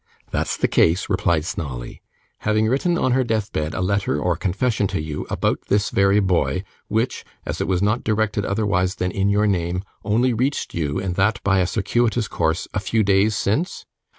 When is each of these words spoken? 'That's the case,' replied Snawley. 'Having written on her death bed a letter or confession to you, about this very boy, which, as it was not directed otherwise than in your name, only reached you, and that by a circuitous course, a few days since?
'That's 0.31 0.57
the 0.57 0.67
case,' 0.67 1.09
replied 1.11 1.45
Snawley. 1.45 2.01
'Having 2.39 2.67
written 2.67 2.97
on 2.97 3.11
her 3.11 3.23
death 3.23 3.53
bed 3.53 3.75
a 3.75 3.81
letter 3.81 4.19
or 4.19 4.35
confession 4.35 4.87
to 4.87 4.99
you, 4.99 5.27
about 5.29 5.59
this 5.67 5.91
very 5.91 6.19
boy, 6.19 6.63
which, 6.87 7.23
as 7.45 7.61
it 7.61 7.67
was 7.67 7.83
not 7.83 8.03
directed 8.03 8.43
otherwise 8.43 8.95
than 8.95 9.11
in 9.11 9.29
your 9.29 9.45
name, 9.45 9.83
only 10.03 10.33
reached 10.33 10.73
you, 10.73 10.99
and 10.99 11.13
that 11.17 11.39
by 11.43 11.59
a 11.59 11.67
circuitous 11.67 12.27
course, 12.27 12.67
a 12.73 12.79
few 12.79 13.03
days 13.03 13.35
since? 13.35 13.85